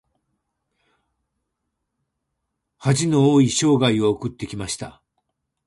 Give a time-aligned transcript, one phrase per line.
[2.79, 5.03] 恥の多い生涯を送ってきました。